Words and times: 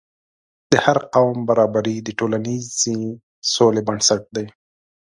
د 0.71 0.73
هر 0.85 0.97
قوم 1.13 1.37
برابري 1.49 1.97
د 2.03 2.09
ټولنیزې 2.19 2.97
سولې 3.53 3.81
بنسټ 3.87 4.21
دی. 4.35 4.45